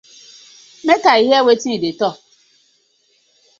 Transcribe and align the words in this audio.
Mak 0.85 1.03
I 1.17 1.19
go 1.21 1.25
heaar 1.27 1.45
wetin 1.45 1.75
im 1.75 1.81
dey 1.83 1.95
tok. 1.99 2.17